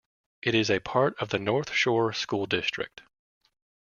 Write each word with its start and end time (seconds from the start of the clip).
It 0.41 0.55
is 0.55 0.71
a 0.71 0.79
part 0.79 1.15
of 1.21 1.29
the 1.29 1.37
North 1.37 1.73
Shore 1.73 2.11
School 2.11 2.47
District. 2.47 3.03